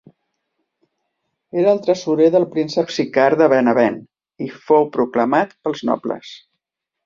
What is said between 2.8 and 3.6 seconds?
Sicard de